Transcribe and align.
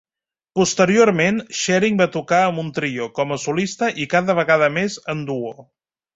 Posteriorment, 0.59 1.37
Shearing 1.59 1.99
va 1.99 2.07
tocar 2.15 2.39
amb 2.47 2.63
un 2.65 2.73
trio, 2.79 3.07
com 3.21 3.35
a 3.37 3.39
solista 3.45 3.93
i 4.05 4.09
cada 4.17 4.39
vegada 4.43 4.73
més 4.81 4.99
en 5.17 5.25
duo. 5.31 5.55